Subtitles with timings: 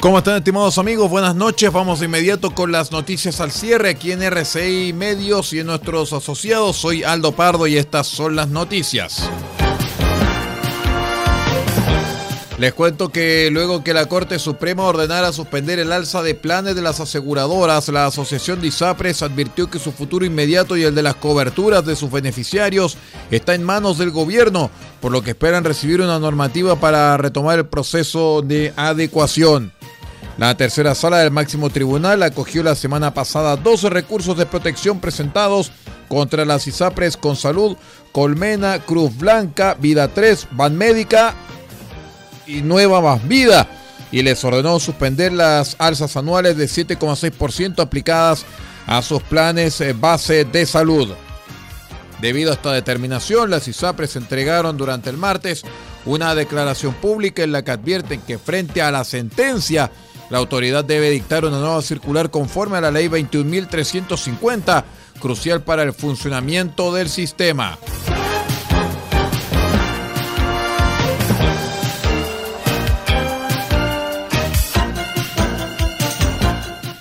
[0.00, 1.10] ¿Cómo están estimados amigos?
[1.10, 1.72] Buenas noches.
[1.72, 6.12] Vamos de inmediato con las noticias al cierre aquí en RCI Medios y en nuestros
[6.12, 6.76] asociados.
[6.76, 9.28] Soy Aldo Pardo y estas son las noticias.
[12.58, 16.82] Les cuento que luego que la Corte Suprema ordenara suspender el alza de planes de
[16.82, 21.16] las aseguradoras, la Asociación de ISAPRES advirtió que su futuro inmediato y el de las
[21.16, 22.96] coberturas de sus beneficiarios
[23.32, 24.70] está en manos del gobierno,
[25.00, 29.72] por lo que esperan recibir una normativa para retomar el proceso de adecuación.
[30.38, 35.72] La tercera sala del máximo tribunal acogió la semana pasada 12 recursos de protección presentados
[36.08, 37.76] contra las ISAPRES con salud,
[38.12, 41.34] Colmena, Cruz Blanca, Vida 3, Banmédica
[42.46, 43.68] y Nueva Más Vida
[44.12, 48.44] y les ordenó suspender las alzas anuales de 7,6% aplicadas
[48.86, 51.14] a sus planes eh, base de salud.
[52.20, 55.64] Debido a esta determinación, las ISAPRES entregaron durante el martes
[56.06, 59.90] una declaración pública en la que advierten que frente a la sentencia
[60.30, 64.84] la autoridad debe dictar una nueva circular conforme a la ley 21.350,
[65.20, 67.78] crucial para el funcionamiento del sistema.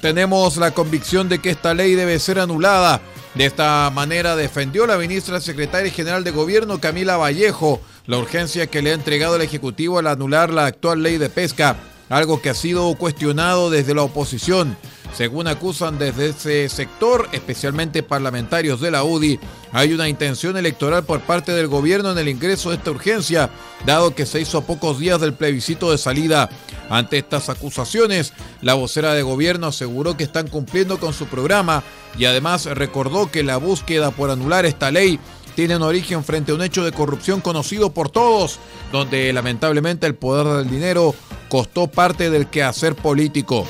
[0.01, 3.01] Tenemos la convicción de que esta ley debe ser anulada.
[3.35, 8.81] De esta manera defendió la ministra secretaria general de Gobierno, Camila Vallejo, la urgencia que
[8.81, 11.75] le ha entregado el Ejecutivo al anular la actual ley de pesca
[12.09, 14.77] algo que ha sido cuestionado desde la oposición.
[15.15, 19.39] Según acusan desde ese sector, especialmente parlamentarios de la UDI,
[19.71, 23.49] hay una intención electoral por parte del gobierno en el ingreso de esta urgencia,
[23.85, 26.49] dado que se hizo a pocos días del plebiscito de salida.
[26.89, 31.83] Ante estas acusaciones, la vocera de gobierno aseguró que están cumpliendo con su programa
[32.17, 35.19] y además recordó que la búsqueda por anular esta ley
[35.55, 38.59] tiene un origen frente a un hecho de corrupción conocido por todos,
[38.91, 41.15] donde lamentablemente el poder del dinero
[41.49, 43.67] costó parte del quehacer político.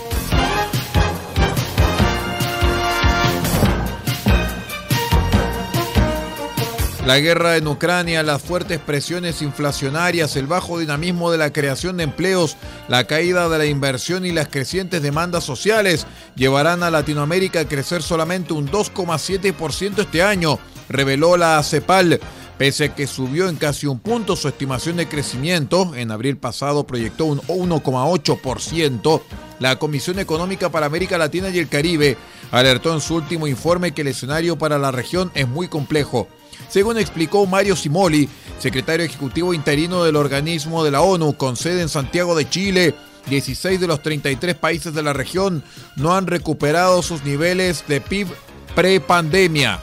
[7.07, 12.03] La guerra en Ucrania, las fuertes presiones inflacionarias, el bajo dinamismo de la creación de
[12.03, 12.57] empleos,
[12.89, 18.03] la caída de la inversión y las crecientes demandas sociales llevarán a Latinoamérica a crecer
[18.03, 20.59] solamente un 2,7% este año,
[20.89, 22.19] reveló la CEPAL.
[22.57, 26.87] Pese a que subió en casi un punto su estimación de crecimiento, en abril pasado
[26.87, 29.21] proyectó un 1,8%,
[29.59, 32.17] la Comisión Económica para América Latina y el Caribe
[32.51, 36.27] alertó en su último informe que el escenario para la región es muy complejo.
[36.69, 38.27] Según explicó Mario Simoli,
[38.59, 42.95] secretario ejecutivo interino del organismo de la ONU con sede en Santiago de Chile,
[43.29, 45.63] 16 de los 33 países de la región
[45.95, 48.27] no han recuperado sus niveles de PIB
[48.75, 49.81] pre-pandemia.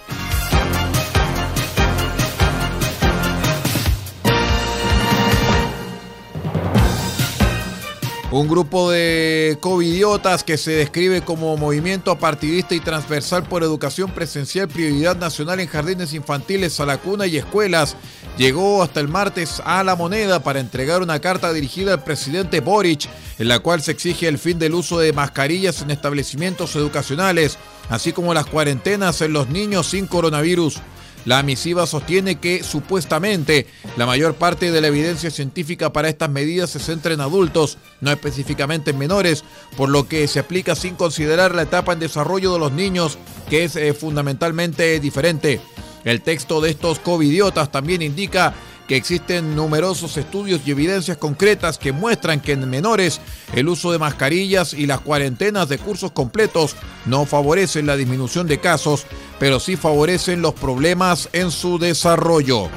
[8.35, 14.67] Un grupo de covidiotas que se describe como movimiento apartidista y transversal por educación presencial,
[14.67, 17.95] prioridad nacional en jardines infantiles, a la cuna y escuelas,
[18.37, 23.09] llegó hasta el martes a la moneda para entregar una carta dirigida al presidente Boric,
[23.39, 27.57] en la cual se exige el fin del uso de mascarillas en establecimientos educacionales,
[27.89, 30.81] así como las cuarentenas en los niños sin coronavirus.
[31.25, 33.67] La misiva sostiene que supuestamente
[33.97, 38.11] la mayor parte de la evidencia científica para estas medidas se centra en adultos, no
[38.11, 39.45] específicamente en menores,
[39.77, 43.19] por lo que se aplica sin considerar la etapa en desarrollo de los niños,
[43.49, 45.61] que es eh, fundamentalmente diferente.
[46.05, 48.55] El texto de estos covidiotas también indica
[48.87, 53.21] que existen numerosos estudios y evidencias concretas que muestran que en menores
[53.55, 58.61] el uso de mascarillas y las cuarentenas de cursos completos no favorecen la disminución de
[58.61, 59.07] casos,
[59.45, 62.71] pero sí favorecen los problemas en su desarrollo.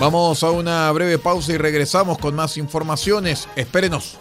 [0.00, 3.48] Vamos a una breve pausa y regresamos con más informaciones.
[3.54, 4.18] Espérenos.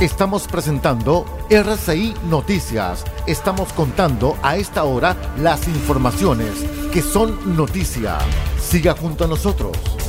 [0.00, 3.04] Estamos presentando RCI Noticias.
[3.28, 6.54] Estamos contando a esta hora las informaciones
[6.92, 8.18] que son noticia.
[8.60, 9.99] Siga junto a nosotros.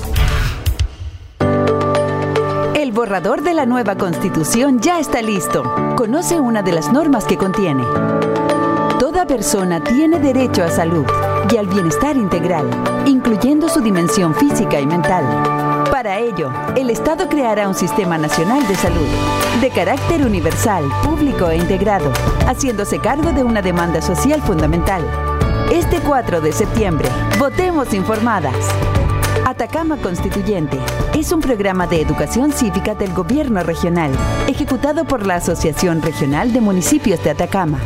[3.02, 5.64] Borrador de la nueva constitución ya está listo.
[5.96, 7.84] Conoce una de las normas que contiene.
[9.00, 11.08] Toda persona tiene derecho a salud
[11.52, 12.70] y al bienestar integral,
[13.08, 15.26] incluyendo su dimensión física y mental.
[15.90, 19.08] Para ello, el Estado creará un sistema nacional de salud,
[19.62, 22.14] de carácter universal, público e integrado,
[22.46, 25.04] haciéndose cargo de una demanda social fundamental.
[25.72, 27.10] Este 4 de septiembre,
[27.40, 28.54] votemos informadas.
[29.62, 30.80] Atacama Constituyente
[31.14, 34.12] es un programa de educación cívica del gobierno regional,
[34.48, 37.80] ejecutado por la Asociación Regional de Municipios de Atacama.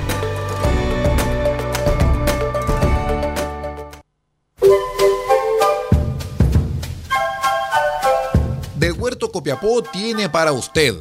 [9.33, 10.95] Copiapó tiene para usted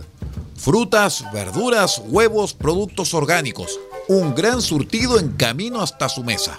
[0.57, 3.79] frutas, verduras, huevos, productos orgánicos.
[4.09, 6.59] Un gran surtido en camino hasta su mesa.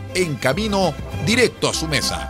[0.13, 0.93] en camino
[1.25, 2.29] directo a su mesa.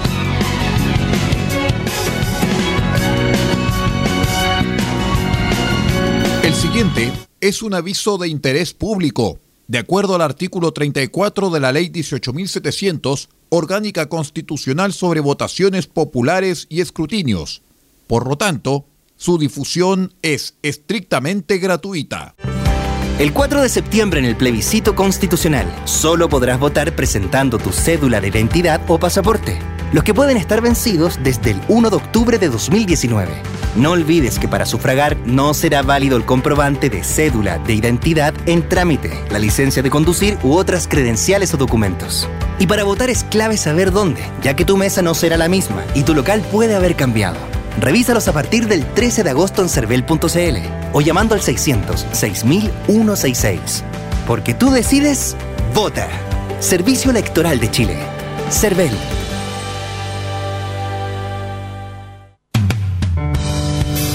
[6.51, 9.39] El siguiente es un aviso de interés público.
[9.69, 16.81] De acuerdo al artículo 34 de la Ley 18.700, orgánica constitucional sobre votaciones populares y
[16.81, 17.61] escrutinios.
[18.05, 18.83] Por lo tanto,
[19.15, 22.35] su difusión es estrictamente gratuita.
[23.17, 28.27] El 4 de septiembre en el plebiscito constitucional, solo podrás votar presentando tu cédula de
[28.27, 29.57] identidad o pasaporte,
[29.93, 33.31] los que pueden estar vencidos desde el 1 de octubre de 2019.
[33.75, 38.67] No olvides que para sufragar no será válido el comprobante de cédula de identidad en
[38.67, 42.27] trámite, la licencia de conducir u otras credenciales o documentos.
[42.59, 45.83] Y para votar es clave saber dónde, ya que tu mesa no será la misma
[45.95, 47.37] y tu local puede haber cambiado.
[47.79, 50.57] Revísalos a partir del 13 de agosto en cervel.cl
[50.93, 53.83] o llamando al 600 6166.
[54.27, 55.35] Porque tú decides,
[55.73, 56.07] vota.
[56.59, 57.97] Servicio Electoral de Chile.
[58.49, 58.91] CERVEL.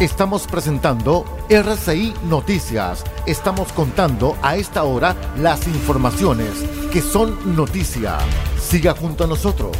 [0.00, 3.02] Estamos presentando RCI Noticias.
[3.24, 6.50] Estamos contando a esta hora las informaciones
[6.92, 8.18] que son noticia.
[8.60, 9.76] Siga junto a nosotros.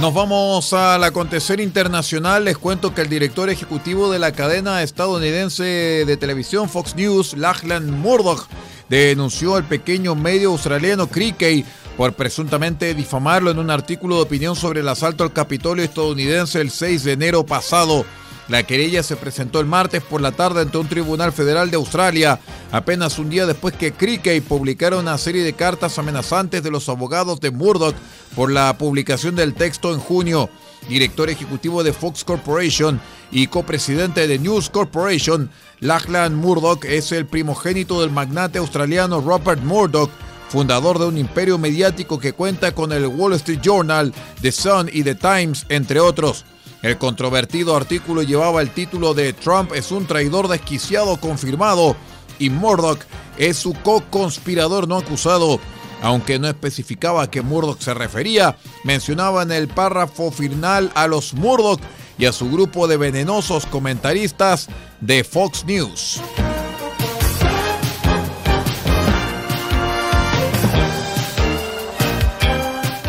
[0.00, 2.46] Nos vamos al acontecer internacional.
[2.46, 5.64] Les cuento que el director ejecutivo de la cadena estadounidense
[6.06, 8.46] de televisión Fox News, Lachlan Murdoch,
[8.98, 11.64] denunció al pequeño medio australiano Crickey
[11.96, 16.70] por presuntamente difamarlo en un artículo de opinión sobre el asalto al Capitolio estadounidense el
[16.70, 18.04] 6 de enero pasado.
[18.48, 22.40] La querella se presentó el martes por la tarde ante un tribunal federal de Australia,
[22.72, 27.40] apenas un día después que Crickey publicara una serie de cartas amenazantes de los abogados
[27.40, 27.94] de Murdoch
[28.34, 30.50] por la publicación del texto en junio.
[30.88, 38.00] Director ejecutivo de Fox Corporation y copresidente de News Corporation, Lachlan Murdoch es el primogénito
[38.00, 40.10] del magnate australiano Robert Murdoch,
[40.48, 45.04] fundador de un imperio mediático que cuenta con el Wall Street Journal, The Sun y
[45.04, 46.44] The Times, entre otros.
[46.82, 51.94] El controvertido artículo llevaba el título de Trump es un traidor desquiciado confirmado
[52.38, 53.00] y Murdoch
[53.36, 55.60] es su co-conspirador no acusado.
[56.02, 61.34] Aunque no especificaba a qué Murdoch se refería, mencionaba en el párrafo final a los
[61.34, 61.80] Murdoch
[62.18, 64.68] y a su grupo de venenosos comentaristas
[65.00, 66.20] de Fox News.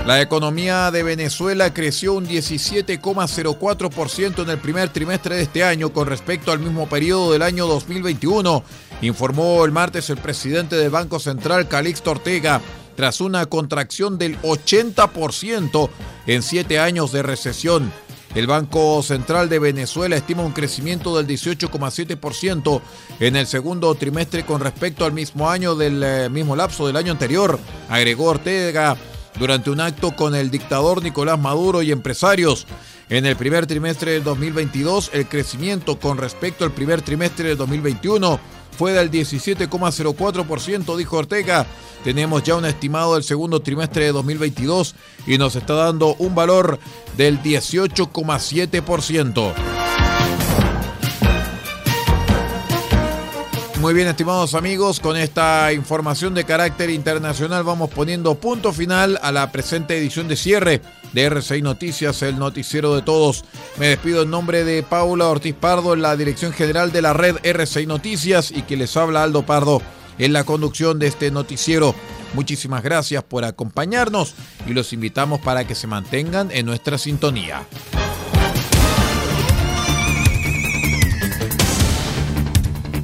[0.06, 6.08] La economía de Venezuela creció un 17,04% en el primer trimestre de este año con
[6.08, 8.64] respecto al mismo periodo del año 2021,
[9.04, 12.62] informó el martes el presidente del Banco Central, Calixto Ortega,
[13.02, 15.90] tras una contracción del 80%
[16.28, 17.92] en siete años de recesión.
[18.36, 22.80] El Banco Central de Venezuela estima un crecimiento del 18,7%
[23.20, 27.12] en el segundo trimestre con respecto al mismo año del eh, mismo lapso del año
[27.12, 28.96] anterior, agregó Ortega
[29.40, 32.68] durante un acto con el dictador Nicolás Maduro y empresarios.
[33.10, 38.40] En el primer trimestre del 2022, el crecimiento con respecto al primer trimestre del 2021
[38.78, 41.68] fue del 17,04%, dijo Ortega.
[42.04, 44.96] Tenemos ya un estimado del segundo trimestre de 2022
[45.28, 46.80] y nos está dando un valor
[47.16, 49.91] del 18,7%.
[53.82, 59.32] Muy bien, estimados amigos, con esta información de carácter internacional vamos poniendo punto final a
[59.32, 60.82] la presente edición de cierre
[61.14, 63.44] de RCI Noticias, el noticiero de todos.
[63.80, 67.88] Me despido en nombre de Paula Ortiz Pardo la dirección general de la red RCI
[67.88, 69.82] Noticias y que les habla Aldo Pardo
[70.20, 71.96] en la conducción de este noticiero.
[72.36, 74.36] Muchísimas gracias por acompañarnos
[74.68, 77.66] y los invitamos para que se mantengan en nuestra sintonía.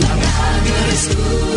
[0.00, 1.53] La radio eres tú.